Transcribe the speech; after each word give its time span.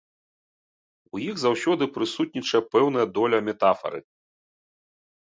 У 1.17 1.21
іх 1.29 1.35
заўсёды 1.43 1.83
прысутнічае 1.99 2.63
пэўная 2.73 3.07
доля 3.21 3.37
метафары. 3.55 3.99